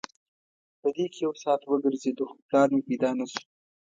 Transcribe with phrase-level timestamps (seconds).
[0.81, 3.41] په دې کې یو ساعت وګرځېدو خو پلار مې پیدا نه شو.